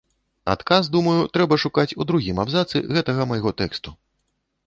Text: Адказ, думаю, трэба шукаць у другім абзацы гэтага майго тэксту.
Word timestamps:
Адказ, 0.53 0.87
думаю, 0.95 1.19
трэба 1.35 1.59
шукаць 1.65 1.95
у 2.01 2.07
другім 2.11 2.41
абзацы 2.45 2.77
гэтага 2.97 3.27
майго 3.33 3.51
тэксту. 3.63 3.89